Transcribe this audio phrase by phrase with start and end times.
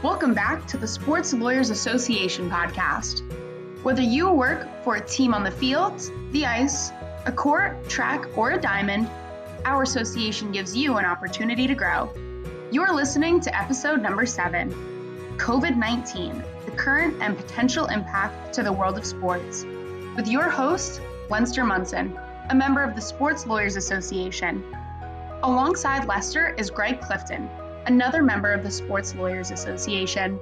[0.00, 3.22] Welcome back to the Sports Lawyers Association podcast.
[3.82, 6.00] Whether you work for a team on the field,
[6.30, 6.92] the ice,
[7.26, 9.10] a court, track, or a diamond,
[9.64, 12.08] our association gives you an opportunity to grow.
[12.70, 14.70] You're listening to episode number seven
[15.36, 19.64] COVID 19, the current and potential impact to the world of sports,
[20.14, 22.16] with your host, Lester Munson,
[22.50, 24.62] a member of the Sports Lawyers Association.
[25.42, 27.50] Alongside Lester is Greg Clifton,
[27.88, 30.38] another member of the Sports Lawyers Association.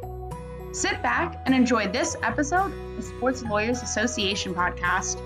[0.73, 5.21] Sit back and enjoy this episode of the Sports Lawyers Association podcast.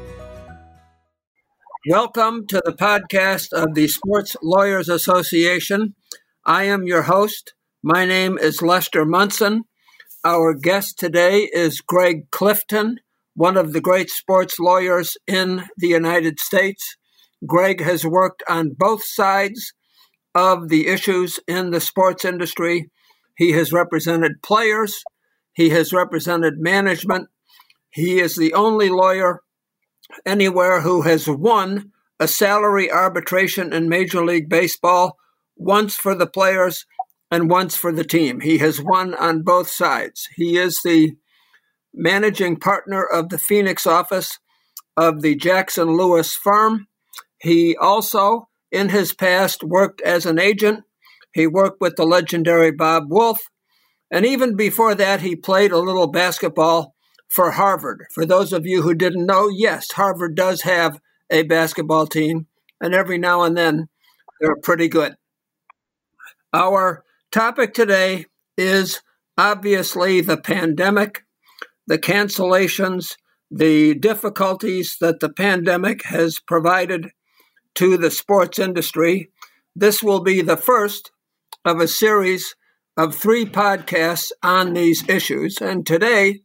[1.89, 5.95] Welcome to the podcast of the Sports Lawyers Association.
[6.45, 7.55] I am your host.
[7.83, 9.63] My name is Lester Munson.
[10.23, 13.01] Our guest today is Greg Clifton,
[13.33, 16.99] one of the great sports lawyers in the United States.
[17.47, 19.73] Greg has worked on both sides
[20.35, 22.91] of the issues in the sports industry.
[23.37, 25.03] He has represented players,
[25.53, 27.29] he has represented management.
[27.91, 29.41] He is the only lawyer
[30.25, 35.17] anywhere who has won a salary arbitration in Major League Baseball,
[35.57, 36.85] once for the players
[37.31, 38.41] and once for the team.
[38.41, 40.29] He has won on both sides.
[40.37, 41.13] He is the
[41.95, 44.39] managing partner of the Phoenix office
[44.97, 46.87] of the Jackson Lewis firm.
[47.41, 50.85] He also, in his past, worked as an agent.
[51.33, 53.41] He worked with the legendary Bob Woolf.
[54.11, 56.95] And even before that, he played a little basketball
[57.29, 58.07] for Harvard.
[58.13, 62.47] For those of you who didn't know, yes, Harvard does have a basketball team,
[62.81, 63.89] and every now and then
[64.41, 65.15] they're pretty good.
[66.53, 68.27] Our topic today
[68.57, 69.01] is
[69.39, 71.25] obviously the pandemic,
[71.87, 73.15] the cancellations,
[73.51, 77.11] the difficulties that the pandemic has provided
[77.77, 79.31] to the sports industry.
[79.75, 81.11] This will be the first
[81.65, 82.55] of a series
[82.97, 85.59] of three podcasts on these issues.
[85.61, 86.41] And today,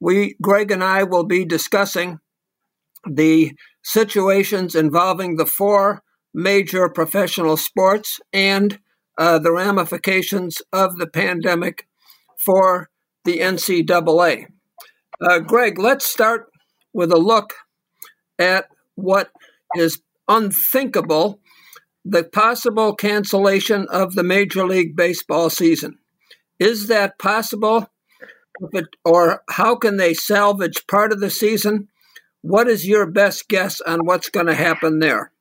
[0.00, 2.18] we, Greg and I, will be discussing
[3.08, 6.02] the situations involving the four
[6.34, 8.78] major professional sports and
[9.16, 11.88] uh, the ramifications of the pandemic
[12.44, 12.88] for
[13.24, 14.46] the NCAA.
[15.20, 16.46] Uh, Greg, let's start
[16.92, 17.54] with a look
[18.38, 19.30] at what
[19.76, 21.40] is unthinkable
[22.04, 25.98] the possible cancellation of the Major League Baseball season.
[26.58, 27.90] Is that possible?
[29.04, 31.88] Or how can they salvage part of the season?
[32.40, 35.32] What is your best guess on what's going to happen there?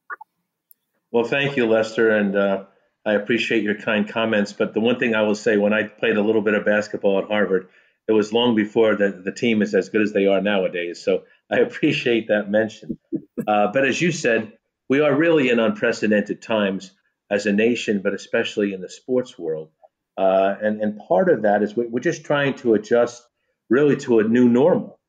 [1.11, 2.65] Well, thank you, Lester, and uh,
[3.05, 4.51] I appreciate your kind comments.
[4.51, 7.19] But the one thing I will say, when I played a little bit of basketball
[7.19, 7.69] at Harvard,
[8.07, 11.01] it was long before the, the team is as good as they are nowadays.
[11.03, 12.99] So I appreciate that mention.
[13.47, 14.51] Uh, but as you said,
[14.89, 16.91] we are really in unprecedented times
[17.29, 19.69] as a nation, but especially in the sports world.
[20.17, 23.23] Uh, and, and part of that is we're just trying to adjust
[23.69, 24.99] really to a new normal.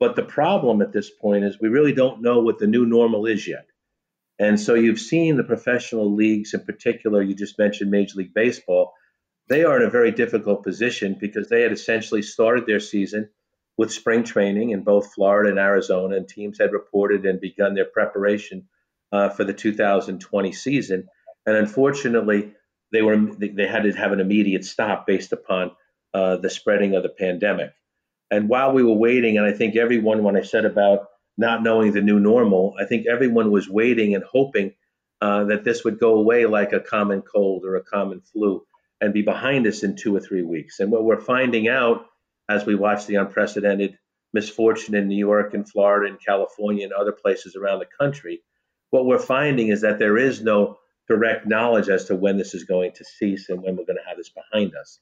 [0.00, 3.26] But the problem at this point is we really don't know what the new normal
[3.26, 3.66] is yet.
[4.38, 8.94] And so you've seen the professional leagues, in particular, you just mentioned Major League Baseball,
[9.48, 13.30] they are in a very difficult position because they had essentially started their season
[13.76, 17.86] with spring training in both Florida and Arizona, and teams had reported and begun their
[17.86, 18.68] preparation
[19.12, 21.08] uh, for the 2020 season.
[21.46, 22.52] And unfortunately,
[22.92, 25.72] they were they had to have an immediate stop based upon
[26.14, 27.72] uh, the spreading of the pandemic.
[28.30, 31.92] And while we were waiting, and I think everyone, when I said about not knowing
[31.92, 34.74] the new normal, I think everyone was waiting and hoping
[35.20, 38.62] uh, that this would go away like a common cold or a common flu
[39.00, 40.80] and be behind us in two or three weeks.
[40.80, 42.06] And what we're finding out
[42.48, 43.98] as we watch the unprecedented
[44.32, 48.42] misfortune in New York and Florida and California and other places around the country,
[48.90, 50.78] what we're finding is that there is no
[51.08, 54.08] direct knowledge as to when this is going to cease and when we're going to
[54.08, 54.98] have this behind us.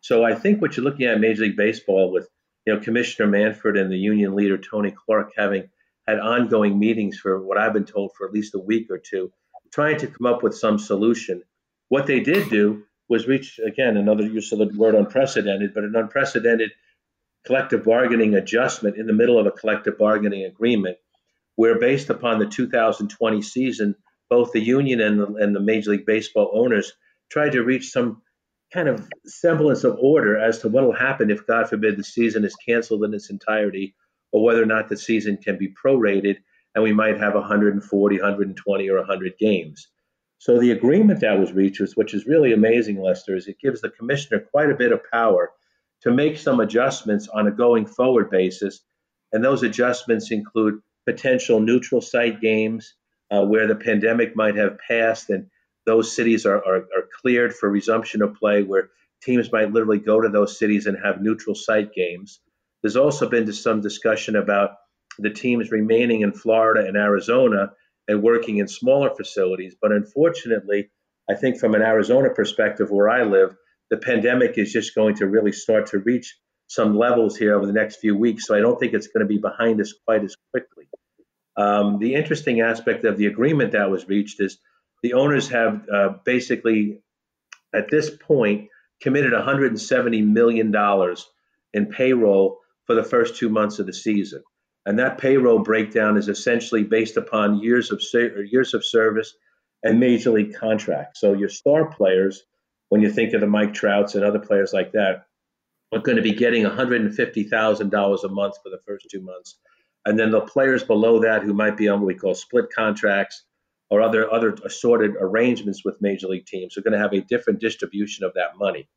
[0.00, 2.28] So I think what you're looking at Major League Baseball with
[2.66, 5.68] you know, Commissioner Manfred and the union leader Tony Clark having
[6.06, 9.32] had ongoing meetings for what I've been told for at least a week or two,
[9.72, 11.42] trying to come up with some solution.
[11.88, 15.96] What they did do was reach again another use of the word unprecedented, but an
[15.96, 16.70] unprecedented
[17.44, 20.98] collective bargaining adjustment in the middle of a collective bargaining agreement,
[21.60, 23.94] where based upon the 2020 season,
[24.30, 26.94] both the union and the, and the Major League Baseball owners
[27.30, 28.22] tried to reach some
[28.72, 32.46] kind of semblance of order as to what will happen if, God forbid, the season
[32.46, 33.94] is canceled in its entirety,
[34.32, 36.36] or whether or not the season can be prorated
[36.74, 39.86] and we might have 140, 120, or 100 games.
[40.38, 43.90] So the agreement that was reached, which is really amazing, Lester, is it gives the
[43.90, 45.50] commissioner quite a bit of power
[46.04, 48.80] to make some adjustments on a going forward basis.
[49.30, 52.94] And those adjustments include potential neutral site games
[53.30, 55.46] uh, where the pandemic might have passed and
[55.86, 58.90] those cities are, are, are cleared for resumption of play, where
[59.22, 62.40] teams might literally go to those cities and have neutral site games.
[62.82, 64.72] There's also been some discussion about
[65.18, 67.72] the teams remaining in Florida and Arizona
[68.08, 69.76] and working in smaller facilities.
[69.80, 70.90] But unfortunately,
[71.28, 73.54] I think from an Arizona perspective, where I live,
[73.90, 76.36] the pandemic is just going to really start to reach
[76.70, 78.46] some levels here over the next few weeks.
[78.46, 80.84] So I don't think it's going to be behind us quite as quickly.
[81.56, 84.56] Um, the interesting aspect of the agreement that was reached is
[85.02, 87.00] the owners have uh, basically,
[87.74, 88.68] at this point,
[89.02, 90.72] committed $170 million
[91.74, 94.44] in payroll for the first two months of the season.
[94.86, 99.34] And that payroll breakdown is essentially based upon years of years of service
[99.82, 101.20] and major league contracts.
[101.20, 102.44] So your star players,
[102.90, 105.24] when you think of the Mike Trouts and other players like that,
[105.92, 109.56] are going to be getting $150,000 a month for the first two months.
[110.04, 113.44] And then the players below that who might be on what we call split contracts
[113.90, 117.60] or other other assorted arrangements with major league teams are going to have a different
[117.60, 118.88] distribution of that money.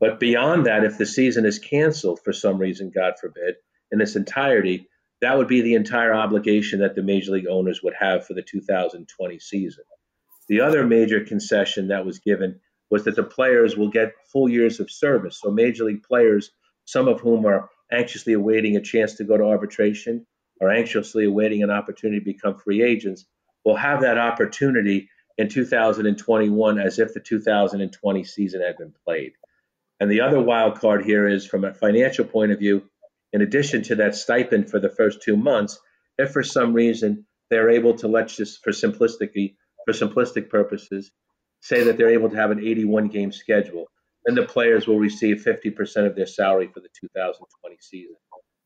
[0.00, 3.56] But beyond that, if the season is canceled for some reason, God forbid,
[3.92, 4.88] in its entirety,
[5.20, 8.42] that would be the entire obligation that the major league owners would have for the
[8.42, 9.84] 2020 season.
[10.48, 12.60] The other major concession that was given
[12.90, 15.40] was that the players will get full years of service.
[15.40, 16.50] So, major league players,
[16.84, 20.26] some of whom are anxiously awaiting a chance to go to arbitration
[20.60, 23.26] or anxiously awaiting an opportunity to become free agents,
[23.64, 25.08] will have that opportunity
[25.38, 29.32] in 2021 as if the 2020 season had been played.
[29.98, 32.82] And the other wild card here is from a financial point of view,
[33.32, 35.78] in addition to that stipend for the first two months,
[36.18, 41.10] if for some reason they're able to, let's just for for simplistic purposes,
[41.60, 43.86] say that they're able to have an 81 game schedule,
[44.24, 48.16] then the players will receive 50% of their salary for the 2020 season,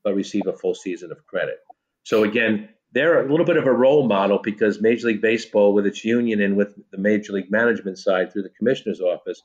[0.03, 1.59] but receive a full season of credit.
[2.05, 5.87] So again, they're a little bit of a role model because Major League Baseball, with
[5.87, 9.43] its union and with the Major League Management side through the commissioner's office,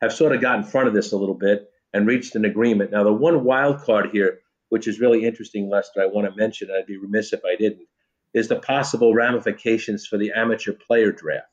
[0.00, 2.92] have sort of got in front of this a little bit and reached an agreement.
[2.92, 6.70] Now, the one wild card here, which is really interesting, Lester, I want to mention,
[6.70, 7.86] I'd be remiss if I didn't,
[8.34, 11.46] is the possible ramifications for the amateur player draft.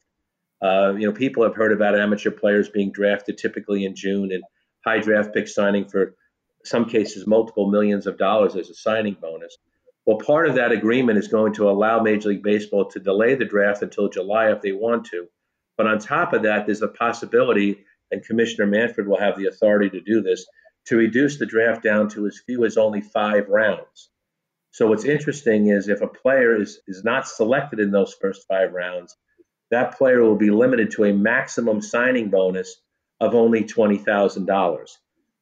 [0.62, 4.44] Uh, you know, people have heard about amateur players being drafted typically in June and
[4.86, 6.16] high draft pick signing for
[6.66, 9.58] some cases multiple millions of dollars as a signing bonus.
[10.06, 13.46] Well, part of that agreement is going to allow Major League Baseball to delay the
[13.46, 15.28] draft until July if they want to.
[15.78, 19.90] But on top of that, there's a possibility and Commissioner Manfred will have the authority
[19.92, 20.46] to do this,
[20.88, 24.10] to reduce the draft down to as few as only five rounds.
[24.72, 28.72] So what's interesting is if a player is, is not selected in those first five
[28.72, 29.16] rounds,
[29.72, 32.76] that player will be limited to a maximum signing bonus
[33.20, 34.88] of only $20,000.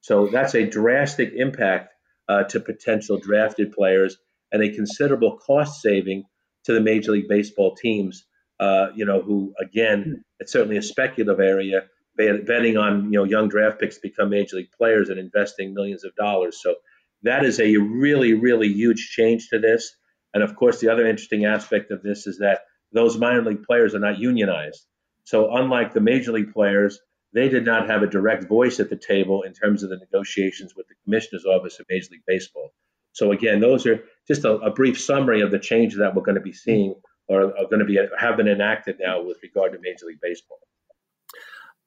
[0.01, 1.94] So that's a drastic impact
[2.27, 4.18] uh, to potential drafted players
[4.51, 6.24] and a considerable cost saving
[6.65, 8.25] to the Major League Baseball teams,
[8.59, 11.83] uh, you know, who, again, it's certainly a speculative area,
[12.18, 16.15] betting on you know young draft picks become major league players and investing millions of
[16.15, 16.59] dollars.
[16.62, 16.75] So
[17.23, 19.95] that is a really really huge change to this.
[20.33, 23.93] And of course, the other interesting aspect of this is that those minor league players
[23.95, 24.85] are not unionized.
[25.23, 26.99] So unlike the major league players,
[27.33, 30.73] they did not have a direct voice at the table in terms of the negotiations
[30.75, 32.71] with the commissioner's office of Major League Baseball.
[33.11, 36.35] So again, those are just a, a brief summary of the changes that we're going
[36.35, 36.95] to be seeing
[37.27, 40.59] or are going to be have been enacted now with regard to Major League Baseball.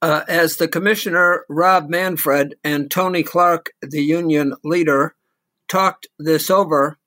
[0.03, 5.15] Uh, as the commissioner, Rob Manfred, and Tony Clark, the union leader,
[5.69, 6.99] talked this over,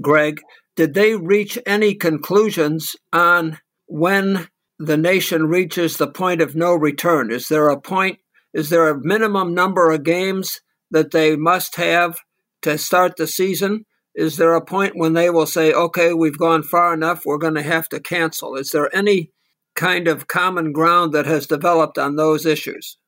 [0.00, 0.40] Greg,
[0.78, 3.58] did they reach any conclusions on
[3.88, 4.46] when
[4.78, 7.32] the nation reaches the point of no return?
[7.32, 8.20] Is there a point,
[8.54, 10.60] is there a minimum number of games
[10.92, 12.18] that they must have
[12.62, 13.86] to start the season?
[14.14, 17.56] Is there a point when they will say, okay, we've gone far enough, we're going
[17.56, 18.54] to have to cancel?
[18.54, 19.32] Is there any
[19.74, 22.98] kind of common ground that has developed on those issues?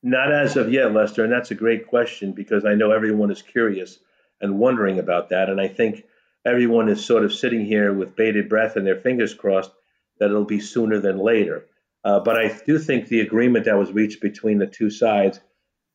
[0.00, 3.42] Not as of yet, Lester, and that's a great question because I know everyone is
[3.42, 3.98] curious
[4.40, 5.48] and wondering about that.
[5.48, 6.04] And I think
[6.46, 9.72] everyone is sort of sitting here with bated breath and their fingers crossed
[10.18, 11.66] that it'll be sooner than later.
[12.04, 15.40] Uh, but I do think the agreement that was reached between the two sides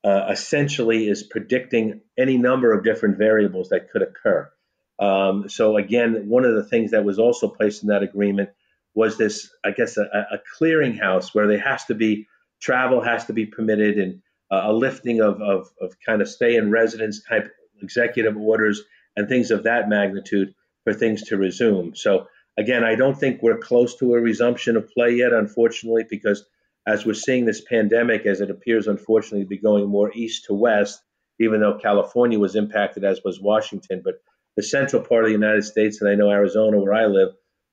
[0.04, 4.52] uh, essentially is predicting any number of different variables that could occur.
[5.00, 8.50] Um, so, again, one of the things that was also placed in that agreement
[8.94, 12.28] was this, I guess, a, a clearinghouse where there has to be
[12.60, 16.56] travel has to be permitted and uh, a lifting of, of, of kind of stay
[16.56, 18.82] in residence type executive orders
[19.16, 20.54] and things of that magnitude
[20.84, 21.96] for things to resume.
[21.96, 22.28] So
[22.58, 26.46] again, I don't think we're close to a resumption of play yet, unfortunately, because
[26.88, 30.54] as we're seeing this pandemic, as it appears unfortunately to be going more east to
[30.54, 31.02] west,
[31.40, 34.16] even though California was impacted, as was Washington, but
[34.58, 37.30] the central part of the United States, and I know Arizona, where I live,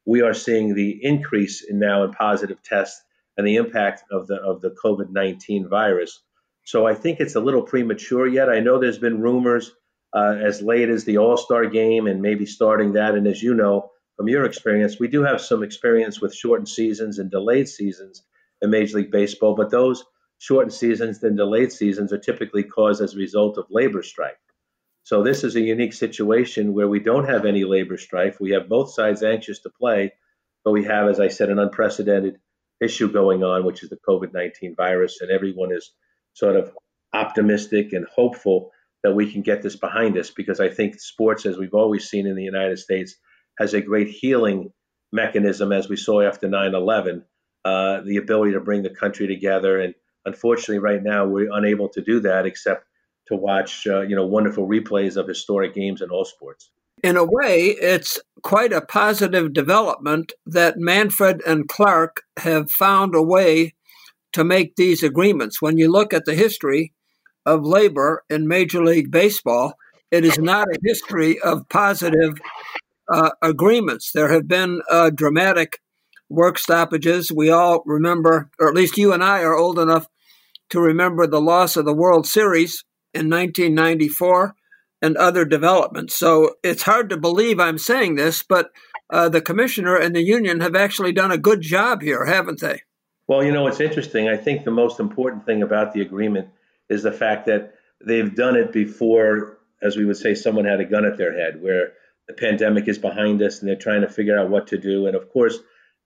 [0.06, 3.02] we are seeing the increase in now in positive tests
[3.36, 6.20] and the impact of the of the COVID nineteen virus.
[6.64, 8.48] So I think it's a little premature yet.
[8.48, 9.72] I know there's been rumors
[10.12, 13.14] uh, as late as the All Star game and maybe starting that.
[13.14, 17.18] And as you know from your experience, we do have some experience with shortened seasons
[17.18, 18.24] and delayed seasons
[18.60, 20.04] in Major League Baseball, but those
[20.38, 24.36] shortened seasons and delayed seasons are typically caused as a result of labor strife.
[25.02, 28.40] So this is a unique situation where we don't have any labor strife.
[28.40, 30.12] We have both sides anxious to play,
[30.64, 32.38] but we have, as I said, an unprecedented
[32.80, 35.92] issue going on, which is the COVID 19 virus, and everyone is
[36.34, 36.72] sort of
[37.12, 38.70] optimistic and hopeful
[39.02, 42.26] that we can get this behind us because I think sports, as we've always seen
[42.26, 43.14] in the United States,
[43.58, 44.72] has a great healing
[45.12, 47.24] mechanism, as we saw after 9 11,
[47.64, 49.80] uh, the ability to bring the country together.
[49.80, 52.84] And unfortunately, right now, we're unable to do that except
[53.28, 56.70] to watch, uh, you know, wonderful replays of historic games in all sports.
[57.04, 63.22] In a way, it's quite a positive development that Manfred and Clark have found a
[63.22, 63.74] way
[64.32, 65.62] to make these agreements.
[65.62, 66.92] When you look at the history
[67.48, 69.74] of labor in Major League Baseball,
[70.10, 72.38] it is not a history of positive
[73.10, 74.12] uh, agreements.
[74.12, 75.80] There have been uh, dramatic
[76.28, 77.32] work stoppages.
[77.32, 80.06] We all remember, or at least you and I are old enough
[80.70, 84.54] to remember the loss of the World Series in 1994
[85.00, 86.16] and other developments.
[86.16, 88.70] So it's hard to believe I'm saying this, but
[89.10, 92.82] uh, the commissioner and the union have actually done a good job here, haven't they?
[93.26, 94.28] Well, you know, it's interesting.
[94.28, 96.48] I think the most important thing about the agreement
[96.88, 100.84] is the fact that they've done it before, as we would say, someone had a
[100.84, 101.92] gun at their head, where
[102.26, 105.06] the pandemic is behind us and they're trying to figure out what to do.
[105.06, 105.58] And of course,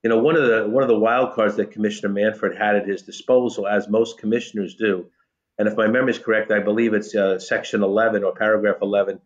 [0.03, 2.87] you know, one of the one of the wild cards that Commissioner Manfred had at
[2.87, 5.05] his disposal, as most commissioners do,
[5.57, 9.19] and if my memory is correct, I believe it's uh, section 11 or paragraph 11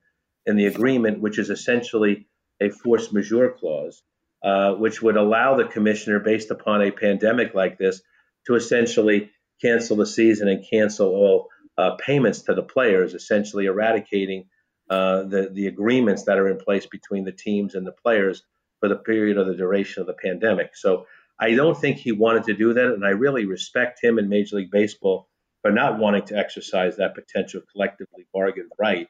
[0.46, 2.28] in the agreement, which is essentially
[2.62, 4.04] a force majeure clause,
[4.44, 8.02] uh, which would allow the commissioner, based upon a pandemic like this,
[8.46, 14.46] to essentially cancel the season and cancel all uh, payments to the players, essentially eradicating
[14.90, 18.44] uh, the the agreements that are in place between the teams and the players
[18.80, 20.76] for the period of the duration of the pandemic.
[20.76, 21.06] So
[21.40, 24.58] I don't think he wanted to do that, and I really respect him in Major
[24.58, 25.28] League Baseball
[25.62, 29.08] for not wanting to exercise that potential collectively bargained right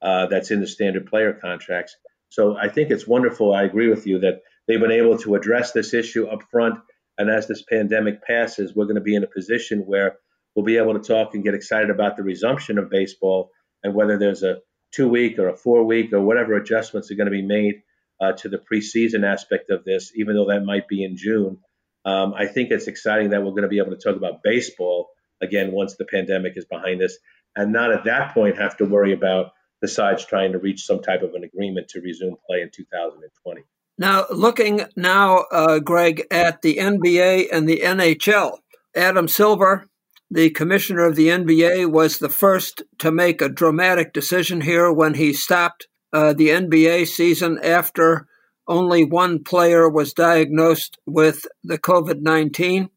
[0.00, 1.96] uh, that's in the standard player contracts.
[2.28, 3.54] So I think it's wonderful.
[3.54, 6.80] I agree with you that they've been able to address this issue up front.
[7.18, 10.16] And as this pandemic passes, we're going to be in a position where
[10.54, 13.50] we'll be able to talk and get excited about the resumption of baseball
[13.82, 14.58] and whether there's a
[14.92, 17.82] two week or a four week or whatever adjustments are going to be made
[18.20, 21.58] uh, to the preseason aspect of this, even though that might be in June.
[22.04, 25.08] Um, I think it's exciting that we're going to be able to talk about baseball
[25.42, 27.16] again once the pandemic is behind us,
[27.54, 31.02] and not at that point have to worry about the sides trying to reach some
[31.02, 33.62] type of an agreement to resume play in 2020.
[33.98, 38.58] Now, looking now, uh, Greg, at the NBA and the NHL,
[38.94, 39.88] Adam Silver,
[40.30, 45.14] the commissioner of the NBA, was the first to make a dramatic decision here when
[45.14, 48.26] he stopped uh, the NBA season after
[48.68, 52.90] only one player was diagnosed with the COVID 19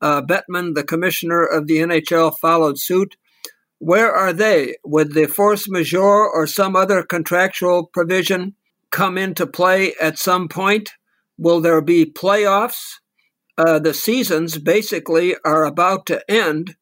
[0.00, 3.16] uh, Bettman, the commissioner of the NHL, followed suit.
[3.78, 4.76] Where are they?
[4.84, 8.56] Would the force majeure or some other contractual provision
[8.92, 10.90] come into play at some point?
[11.36, 13.00] Will there be playoffs?
[13.58, 16.76] Uh, the seasons basically are about to end.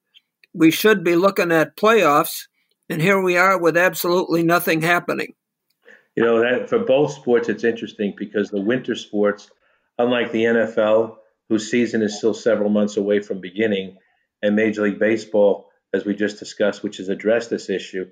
[0.52, 2.47] We should be looking at playoffs,
[2.90, 5.35] and here we are with absolutely nothing happening.
[6.17, 9.50] You know that for both sports, it's interesting because the winter sports,
[9.99, 11.17] unlike the NFL,
[11.49, 13.97] whose season is still several months away from beginning,
[14.43, 18.07] and Major League Baseball, as we just discussed, which has addressed this issue.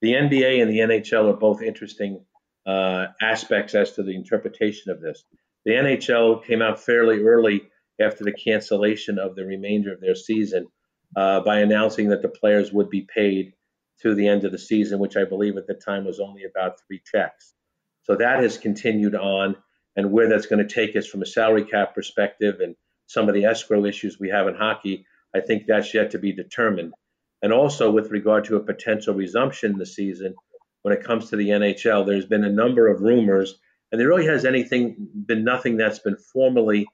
[0.00, 2.24] The NBA and the NHL are both interesting
[2.66, 5.24] uh, aspects as to the interpretation of this.
[5.64, 7.62] The NHL came out fairly early
[8.00, 10.66] after the cancellation of the remainder of their season
[11.16, 13.54] uh, by announcing that the players would be paid
[14.02, 16.80] to the end of the season, which I believe at the time was only about
[16.86, 17.54] three checks.
[18.02, 19.56] So that has continued on,
[19.96, 22.74] and where that's going to take us from a salary cap perspective and
[23.06, 26.32] some of the escrow issues we have in hockey, I think that's yet to be
[26.32, 26.94] determined.
[27.42, 30.34] And also with regard to a potential resumption the season,
[30.84, 33.58] when it comes to the NHL, there's been a number of rumors,
[33.90, 36.86] and there really has anything been nothing that's been formally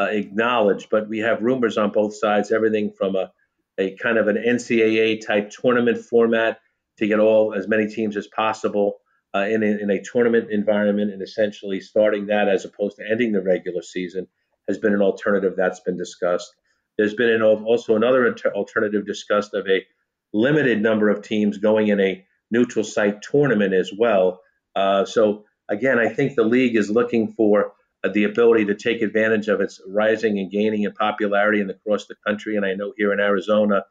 [0.00, 0.88] uh, acknowledged.
[0.90, 3.30] But we have rumors on both sides, everything from a,
[3.78, 6.58] a kind of an NCAA type tournament format
[6.98, 8.96] to get all as many teams as possible
[9.32, 13.30] uh, in, a, in a tournament environment, and essentially starting that as opposed to ending
[13.30, 14.26] the regular season
[14.66, 16.52] has been an alternative that's been discussed.
[16.98, 19.86] There's been an, also another alternative discussed of a
[20.32, 24.40] limited number of teams going in a neutral site tournament as well.
[24.74, 27.72] Uh, so again, I think the league is looking for
[28.04, 32.06] uh, the ability to take advantage of its rising and gaining in popularity and across
[32.06, 32.56] the country.
[32.56, 33.84] And I know here in Arizona,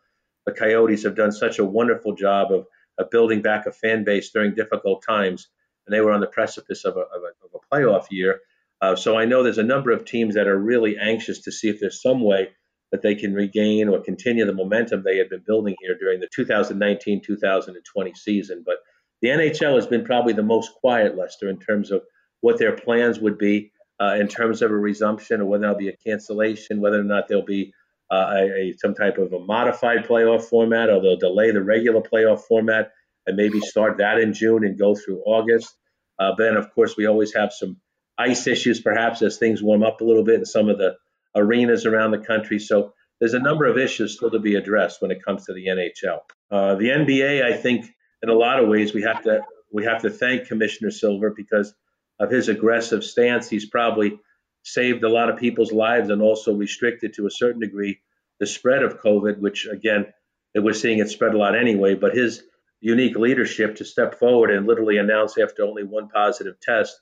[0.46, 4.32] the Coyotes have done such a wonderful job of, of building back a fan base
[4.32, 5.48] during difficult times.
[5.86, 8.40] And they were on the precipice of a, of a, of a playoff year.
[8.82, 11.70] Uh, so I know there's a number of teams that are really anxious to see
[11.70, 12.50] if there's some way
[12.92, 16.30] that they can regain or continue the momentum they had been building here during the
[16.34, 18.64] 2019 2020 season.
[18.66, 18.78] But
[19.22, 22.04] the NHL has been probably the most quiet, Lester, in terms of
[22.42, 25.90] what their plans would be uh, in terms of a resumption or whether there'll be
[25.90, 27.74] a cancellation, whether or not there'll be
[28.12, 32.02] uh, a, a, some type of a modified playoff format, or they'll delay the regular
[32.02, 32.92] playoff format
[33.26, 35.76] and maybe start that in June and go through August.
[36.20, 37.78] Uh, then, of course, we always have some
[38.18, 40.96] ice issues, perhaps as things warm up a little bit and some of the
[41.36, 42.60] arenas around the country.
[42.60, 45.68] So there's a number of issues still to be addressed when it comes to the
[45.68, 46.20] NHL.
[46.52, 47.86] Uh, the NBA, I think,
[48.22, 51.74] in a lot of ways, we have to we have to thank Commissioner Silver because
[52.20, 53.50] of his aggressive stance.
[53.50, 54.20] He's probably
[54.64, 58.00] saved a lot of people's lives and also restricted to a certain degree
[58.40, 60.08] the spread of COVID, which again,
[60.56, 61.96] we're seeing it spread a lot anyway.
[61.96, 62.44] But his
[62.82, 67.00] unique leadership to step forward and literally announce after only one positive test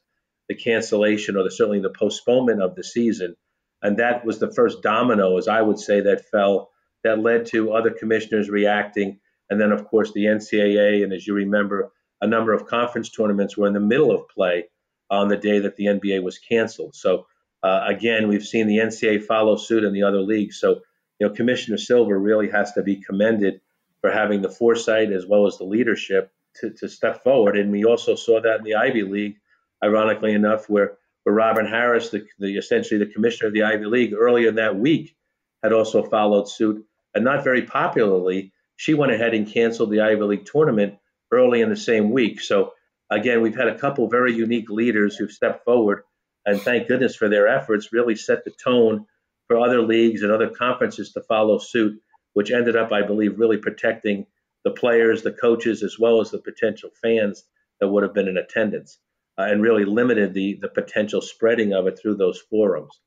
[0.49, 3.35] the cancellation or the, certainly the postponement of the season.
[3.83, 6.71] And that was the first domino, as I would say, that fell
[7.03, 9.19] that led to other commissioners reacting.
[9.49, 13.57] And then, of course, the NCAA, and as you remember, a number of conference tournaments
[13.57, 14.69] were in the middle of play
[15.09, 16.95] on the day that the NBA was canceled.
[16.95, 17.27] So,
[17.61, 20.59] uh, again, we've seen the NCAA follow suit in the other leagues.
[20.59, 20.81] So,
[21.19, 23.59] you know, Commissioner Silver really has to be commended
[24.01, 27.57] for having the foresight as well as the leadership to, to step forward.
[27.57, 29.37] And we also saw that in the Ivy League,
[29.83, 34.13] ironically enough, where, where Robin Harris, the, the essentially the commissioner of the Ivy League,
[34.13, 35.15] earlier that week
[35.61, 36.85] had also followed suit.
[37.15, 40.95] And not very popularly, she went ahead and canceled the Ivy League tournament
[41.31, 42.41] early in the same week.
[42.41, 42.73] So
[43.09, 46.03] again, we've had a couple very unique leaders who've stepped forward,
[46.45, 49.05] and thank goodness for their efforts, really set the tone
[49.47, 52.01] for other leagues and other conferences to follow suit
[52.33, 54.25] which ended up, I believe, really protecting
[54.63, 57.43] the players, the coaches, as well as the potential fans
[57.79, 58.99] that would have been in attendance,
[59.37, 62.99] uh, and really limited the the potential spreading of it through those forums.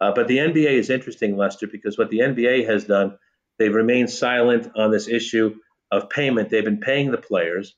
[0.00, 3.18] Uh, but the NBA is interesting, Lester, because what the NBA has done,
[3.58, 5.56] they've remained silent on this issue
[5.90, 6.50] of payment.
[6.50, 7.74] They've been paying the players,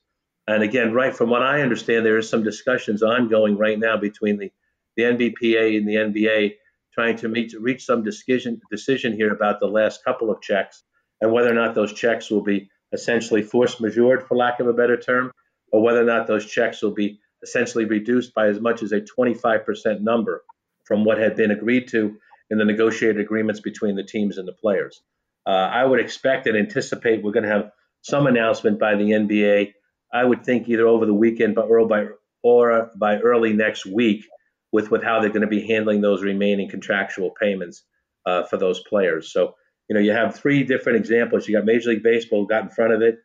[0.47, 4.37] and again, right from what I understand, there is some discussions ongoing right now between
[4.37, 4.51] the
[4.97, 6.55] the NBPA and the NBA
[6.93, 10.83] trying to meet, to reach some decision decision here about the last couple of checks
[11.21, 14.73] and whether or not those checks will be essentially force majeure, for lack of a
[14.73, 15.31] better term,
[15.71, 19.01] or whether or not those checks will be essentially reduced by as much as a
[19.01, 20.43] 25% number
[20.85, 22.17] from what had been agreed to
[22.49, 25.01] in the negotiated agreements between the teams and the players.
[25.45, 29.73] Uh, I would expect and anticipate we're going to have some announcement by the NBA.
[30.13, 32.07] I would think either over the weekend, or by
[32.43, 34.25] or by early next week,
[34.71, 37.83] with with how they're going to be handling those remaining contractual payments
[38.25, 39.31] uh, for those players.
[39.31, 39.55] So
[39.89, 41.47] you know, you have three different examples.
[41.47, 43.17] You got Major League Baseball got in front of it.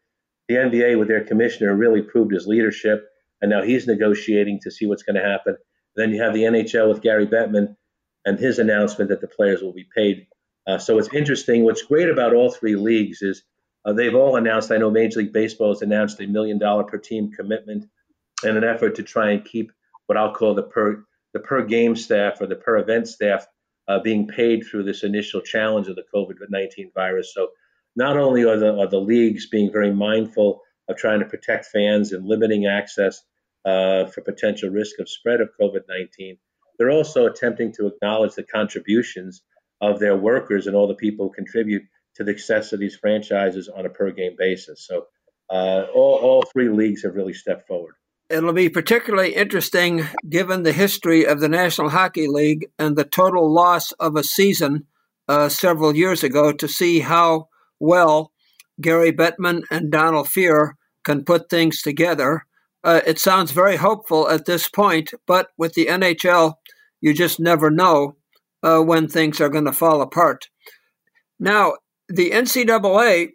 [0.49, 3.09] The NBA with their commissioner really proved his leadership,
[3.41, 5.57] and now he's negotiating to see what's going to happen.
[5.95, 7.77] Then you have the NHL with Gary Bettman
[8.25, 10.27] and his announcement that the players will be paid.
[10.67, 11.65] Uh, so it's interesting.
[11.65, 13.43] What's great about all three leagues is
[13.85, 14.73] uh, they've all announced.
[14.73, 17.87] I know Major League Baseball has announced a million dollar per team commitment
[18.43, 19.71] in an effort to try and keep
[20.07, 23.47] what I'll call the per the per game staff or the per event staff
[23.89, 27.33] uh, being paid through this initial challenge of the COVID 19 virus.
[27.33, 27.49] So,
[27.95, 32.13] not only are the, are the leagues being very mindful of trying to protect fans
[32.13, 33.23] and limiting access
[33.65, 36.39] uh, for potential risk of spread of COVID 19,
[36.79, 39.43] they're also attempting to acknowledge the contributions
[39.81, 41.83] of their workers and all the people who contribute
[42.15, 44.87] to the success of these franchises on a per game basis.
[44.87, 45.07] So,
[45.51, 47.95] uh, all, all three leagues have really stepped forward.
[48.29, 53.53] It'll be particularly interesting given the history of the National Hockey League and the total
[53.53, 54.87] loss of a season
[55.29, 58.33] uh, several years ago to see how well
[58.81, 60.73] Gary Bettman and Donald Fehr
[61.05, 62.45] can put things together.
[62.85, 66.55] Uh, it sounds very hopeful at this point, but with the NHL,
[67.01, 68.17] you just never know
[68.63, 70.49] uh, when things are going to fall apart.
[71.39, 71.75] Now,
[72.09, 73.31] the NCAA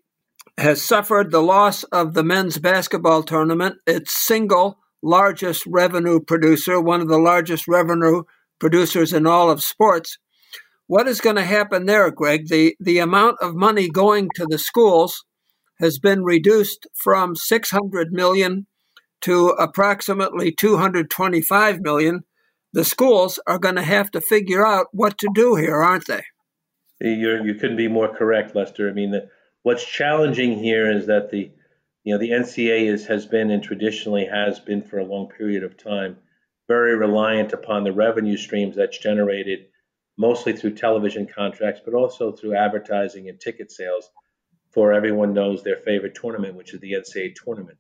[0.58, 7.01] has suffered the loss of the men's basketball tournament, its single largest revenue producer, one
[7.01, 8.23] of the largest revenue
[8.60, 10.17] producers in all of sports.
[10.88, 12.47] What is going to happen there, Greg?
[12.47, 15.23] The, the amount of money going to the schools
[15.82, 18.67] has been reduced from 600 million
[19.22, 22.24] to approximately 225 million.
[22.74, 26.24] The schools are going to have to figure out what to do here, aren't they?
[27.02, 28.89] You're, you couldn't be more correct, Lester.
[28.89, 29.28] I mean, the,
[29.63, 31.52] what's challenging here is that the
[32.04, 35.63] you know, the NCAA is, has been and traditionally has been for a long period
[35.63, 36.17] of time
[36.67, 39.65] very reliant upon the revenue streams that's generated
[40.17, 44.10] mostly through television contracts, but also through advertising and ticket sales
[44.71, 47.77] for everyone knows their favorite tournament, which is the NCAA tournament.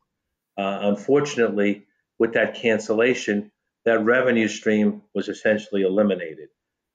[0.57, 1.85] Uh, unfortunately,
[2.19, 3.51] with that cancellation,
[3.85, 6.49] that revenue stream was essentially eliminated.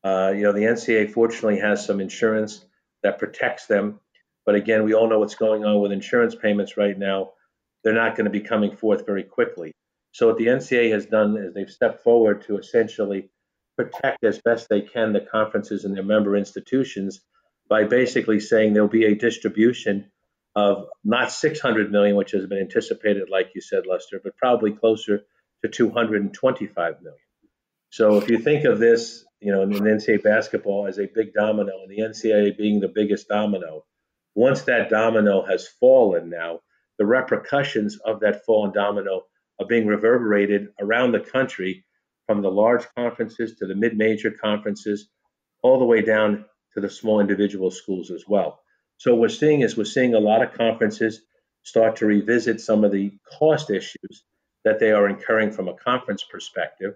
[0.05, 2.65] Uh, you know, the NCAA fortunately has some insurance
[3.03, 4.01] that protects them,
[4.45, 7.33] but again, we all know what's going on with insurance payments right now.
[7.83, 9.73] They're not going to be coming forth very quickly.
[10.13, 13.29] So what the NCAA has done is they've stepped forward to essentially
[13.77, 17.21] protect as best they can the conferences and their member institutions
[17.69, 20.11] by basically saying there'll be a distribution
[20.55, 25.21] of not 600 million, which has been anticipated, like you said, Lester, but probably closer
[25.63, 27.19] to 225 million.
[27.91, 31.73] So if you think of this, you know, in NCAA basketball as a big domino,
[31.83, 33.85] and the NCAA being the biggest domino,
[34.35, 36.61] once that domino has fallen now,
[36.99, 39.23] the repercussions of that fallen domino
[39.61, 41.85] are being reverberated around the country
[42.27, 45.09] from the large conferences to the mid-major conferences,
[45.63, 46.45] all the way down
[46.77, 48.61] to the small individual schools as well.
[48.99, 51.23] So what we're seeing is we're seeing a lot of conferences
[51.63, 54.25] start to revisit some of the cost issues
[54.65, 56.95] that they are incurring from a conference perspective.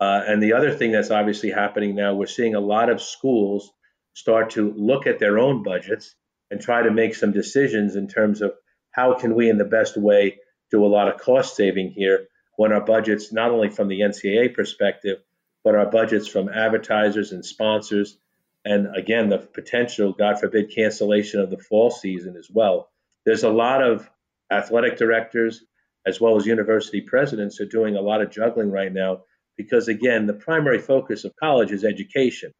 [0.00, 3.70] Uh, and the other thing that's obviously happening now, we're seeing a lot of schools
[4.14, 6.14] start to look at their own budgets
[6.50, 8.54] and try to make some decisions in terms of
[8.92, 10.38] how can we, in the best way,
[10.70, 14.54] do a lot of cost saving here when our budgets, not only from the NCAA
[14.54, 15.18] perspective,
[15.64, 18.16] but our budgets from advertisers and sponsors,
[18.64, 22.90] and again, the potential, God forbid, cancellation of the fall season as well.
[23.24, 24.08] There's a lot of
[24.50, 25.62] athletic directors
[26.06, 29.22] as well as university presidents are doing a lot of juggling right now
[29.56, 32.52] because, again, the primary focus of college is education,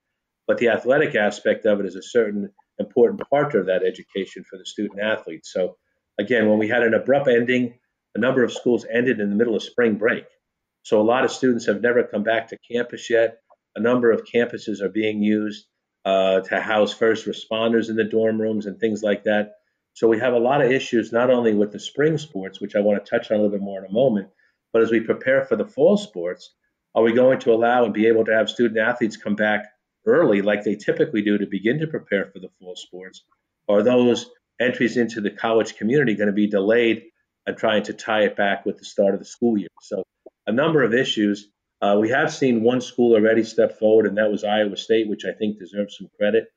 [0.46, 4.58] but the athletic aspect of it is a certain important part of that education for
[4.58, 5.52] the student athletes.
[5.52, 5.76] So,
[6.18, 7.74] again, when we had an abrupt ending
[8.14, 10.24] a number of schools ended in the middle of spring break.
[10.82, 13.38] So a lot of students have never come back to campus yet.
[13.76, 15.66] A number of campuses are being used
[16.08, 19.56] uh, to house first responders in the dorm rooms and things like that.
[19.92, 22.80] So we have a lot of issues, not only with the spring sports, which I
[22.80, 24.28] want to touch on a little bit more in a moment,
[24.72, 26.54] but as we prepare for the fall sports,
[26.94, 29.66] are we going to allow and be able to have student athletes come back
[30.06, 33.24] early like they typically do to begin to prepare for the fall sports?
[33.66, 37.02] Or are those entries into the college community going to be delayed
[37.46, 39.68] and trying to tie it back with the start of the school year.
[39.80, 40.04] So,
[40.46, 41.48] a number of issues.
[41.80, 45.24] Uh, we have seen one school already step forward, and that was Iowa State, which
[45.24, 46.48] I think deserves some credit,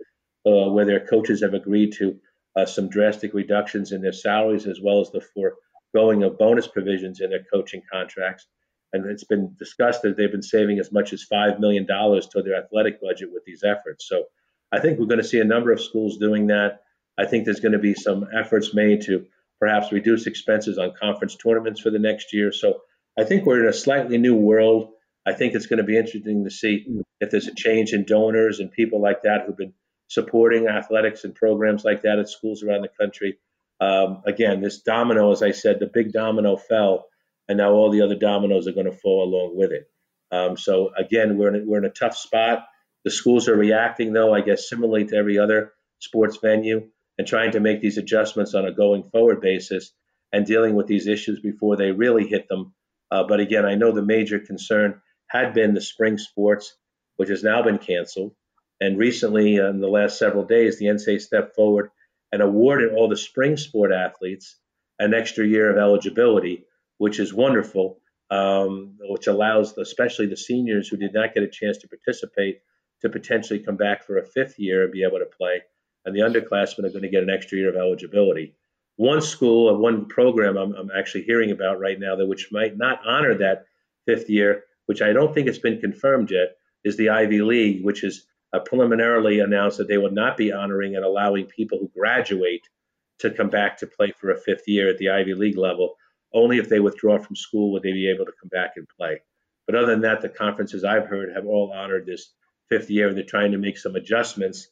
[0.46, 2.20] uh, where their coaches have agreed to
[2.56, 7.22] uh, some drastic reductions in their salaries as well as the foregoing of bonus provisions
[7.22, 8.48] in their coaching contracts.
[8.94, 12.56] And it's been discussed that they've been saving as much as $5 million to their
[12.56, 14.08] athletic budget with these efforts.
[14.08, 14.26] So
[14.72, 16.82] I think we're going to see a number of schools doing that.
[17.18, 19.26] I think there's going to be some efforts made to
[19.60, 22.52] perhaps reduce expenses on conference tournaments for the next year.
[22.52, 22.82] So
[23.18, 24.92] I think we're in a slightly new world.
[25.26, 26.86] I think it's going to be interesting to see
[27.20, 29.74] if there's a change in donors and people like that who've been
[30.08, 33.38] supporting athletics and programs like that at schools around the country.
[33.80, 37.06] Um, again, this domino, as I said, the big domino fell,
[37.48, 39.90] and now all the other dominoes are going to fall along with it.
[40.32, 42.66] Um, so again, we're in a, we're in a tough spot.
[43.04, 47.52] The schools are reacting, though, I guess, similarly to every other sports venue and trying
[47.52, 49.92] to make these adjustments on a going forward basis
[50.32, 52.74] and dealing with these issues before they really hit them.
[53.10, 55.01] Uh, but again, I know the major concern
[55.32, 56.76] had been the spring sports,
[57.16, 58.34] which has now been canceled.
[58.80, 61.92] And recently, uh, in the last several days, the NCAA stepped forward
[62.32, 64.58] and awarded all the spring sport athletes
[65.00, 66.66] an extra year of eligibility,
[66.98, 71.78] which is wonderful, um, which allows especially the seniors who did not get a chance
[71.80, 72.60] to participate
[73.02, 75.62] to potentially come back for a fifth year and be able to play
[76.06, 78.56] and the underclassmen are going to get an extra year of eligibility.
[78.96, 82.78] One school or one program I'm, I'm actually hearing about right now that which might
[82.78, 83.66] not honor that
[84.06, 88.02] fifth year, which I don't think it's been confirmed yet, is the Ivy League, which
[88.02, 92.68] has uh, preliminarily announced that they will not be honoring and allowing people who graduate
[93.20, 95.96] to come back to play for a fifth year at the Ivy League level.
[96.34, 99.22] Only if they withdraw from school would they be able to come back and play.
[99.68, 102.34] But other than that, the conferences I've heard have all honored this
[102.70, 104.70] fifth year, and they're trying to make some adjustments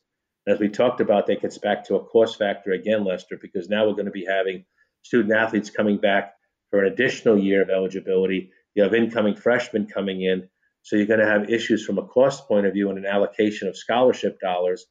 [0.49, 3.85] as we talked about, that gets back to a cost factor again, Lester, because now
[3.85, 4.65] we're going to be having
[5.03, 6.33] student athletes coming back
[6.71, 8.51] for an additional year of eligibility.
[8.79, 10.47] You have incoming freshmen coming in.
[10.83, 13.67] So you're going to have issues from a cost point of view and an allocation
[13.67, 14.85] of scholarship dollars.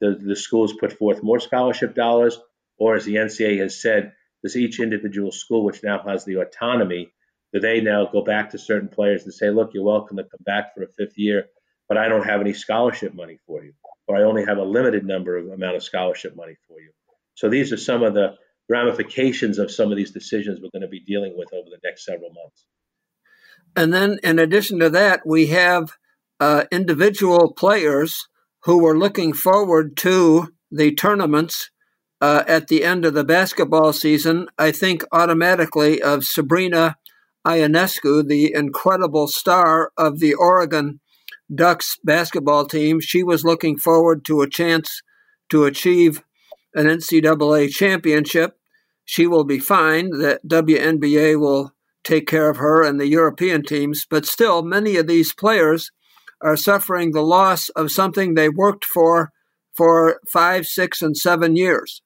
[0.00, 2.38] The, the schools put forth more scholarship dollars,
[2.78, 4.12] or as the NCA has said,
[4.44, 7.12] does each individual school, which now has the autonomy,
[7.52, 10.44] do they now go back to certain players and say, look, you're welcome to come
[10.46, 11.46] back for a fifth year,
[11.88, 13.72] but I don't have any scholarship money for you
[14.06, 16.90] or I only have a limited number of amount of scholarship money for you.
[17.34, 18.36] So these are some of the
[18.68, 22.04] ramifications of some of these decisions we're going to be dealing with over the next
[22.04, 22.64] several months.
[23.76, 25.92] And then, in addition to that, we have
[26.40, 28.28] uh, individual players
[28.64, 31.70] who were looking forward to the tournaments
[32.20, 34.48] uh, at the end of the basketball season.
[34.58, 36.96] I think automatically of Sabrina
[37.46, 41.00] Ionescu, the incredible star of the Oregon
[41.54, 43.00] Ducks basketball team.
[43.00, 45.02] She was looking forward to a chance
[45.50, 46.22] to achieve
[46.74, 48.56] an NCAA championship.
[49.04, 50.10] She will be fine.
[50.20, 51.73] that WNBA will
[52.04, 55.90] take care of her and the European teams, but still, many of these players
[56.40, 59.30] are suffering the loss of something they worked for
[59.74, 62.02] for five, six, and seven years.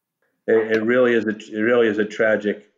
[0.46, 1.26] It, it really is.
[1.26, 2.70] A, it really is a tragic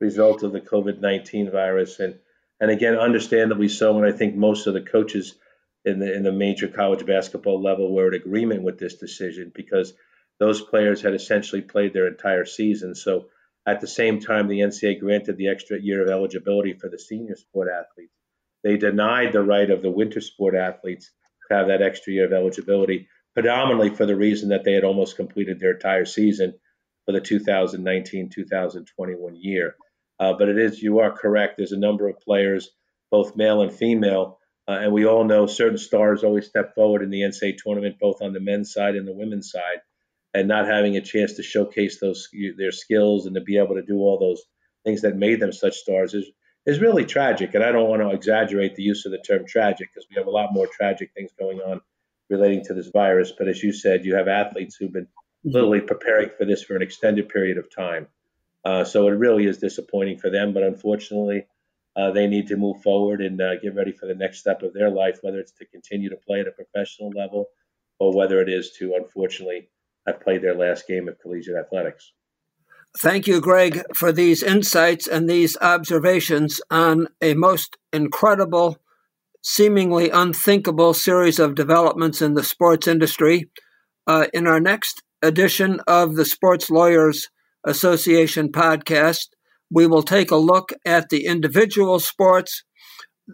[0.00, 2.16] result of the COVID nineteen virus, and
[2.60, 3.96] and again, understandably so.
[3.96, 5.34] And I think most of the coaches
[5.84, 9.94] in the in the major college basketball level were in agreement with this decision because
[10.38, 12.94] those players had essentially played their entire season.
[12.94, 13.26] So
[13.66, 17.36] at the same time, the NCAA granted the extra year of eligibility for the senior
[17.36, 18.12] sport athletes.
[18.62, 21.10] They denied the right of the winter sport athletes
[21.48, 25.16] to have that extra year of eligibility, predominantly for the reason that they had almost
[25.16, 26.54] completed their entire season
[27.06, 29.74] for the 2019 2021 year.
[30.18, 31.56] Uh, but it is, you are correct.
[31.56, 32.70] There's a number of players,
[33.10, 37.10] both male and female, uh, and we all know certain stars always step forward in
[37.10, 39.80] the NCAA tournament, both on the men's side and the women's side,
[40.34, 43.82] and not having a chance to showcase those their skills and to be able to
[43.82, 44.42] do all those
[44.84, 46.26] things that made them such stars is
[46.66, 47.54] is really tragic.
[47.54, 50.26] And I don't want to exaggerate the use of the term tragic because we have
[50.26, 51.80] a lot more tragic things going on
[52.30, 53.32] relating to this virus.
[53.36, 55.50] But as you said, you have athletes who've been mm-hmm.
[55.50, 58.08] literally preparing for this for an extended period of time.
[58.64, 60.54] Uh, so it really is disappointing for them.
[60.54, 61.46] But unfortunately,
[61.96, 64.72] uh, they need to move forward and uh, get ready for the next step of
[64.72, 67.46] their life, whether it's to continue to play at a professional level
[67.98, 69.68] or whether it is to, unfortunately,
[70.06, 72.12] have played their last game of collegiate athletics.
[72.98, 78.78] Thank you, Greg, for these insights and these observations on a most incredible,
[79.42, 83.50] seemingly unthinkable series of developments in the sports industry.
[84.06, 87.30] Uh, in our next edition of the Sports Lawyers
[87.66, 89.28] Association podcast,
[89.70, 92.62] we will take a look at the individual sports,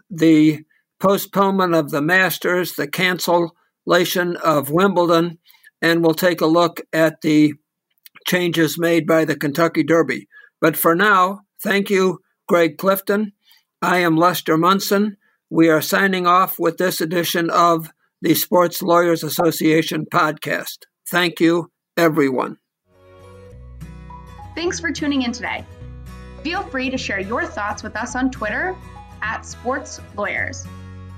[0.09, 0.61] the
[0.99, 5.37] postponement of the Masters, the cancellation of Wimbledon,
[5.81, 7.53] and we'll take a look at the
[8.27, 10.27] changes made by the Kentucky Derby.
[10.59, 13.33] But for now, thank you, Greg Clifton.
[13.81, 15.17] I am Lester Munson.
[15.49, 17.91] We are signing off with this edition of
[18.21, 20.77] the Sports Lawyers Association podcast.
[21.09, 22.57] Thank you, everyone.
[24.55, 25.65] Thanks for tuning in today.
[26.43, 28.75] Feel free to share your thoughts with us on Twitter
[29.21, 30.65] at Sports Lawyers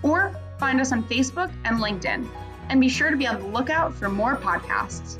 [0.01, 2.27] or find us on Facebook and LinkedIn.
[2.73, 5.19] And be sure to be on the lookout for more podcasts.